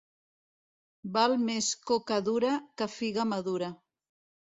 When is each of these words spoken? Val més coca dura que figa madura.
Val 1.17 1.37
més 1.51 1.69
coca 1.91 2.19
dura 2.31 2.57
que 2.79 2.91
figa 2.99 3.31
madura. 3.37 3.73